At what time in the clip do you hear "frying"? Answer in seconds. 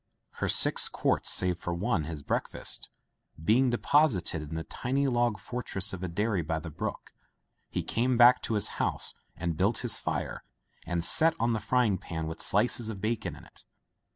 11.59-11.99